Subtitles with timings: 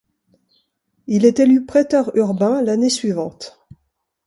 [1.05, 3.59] Il est élu préteur urbain l'année suivante.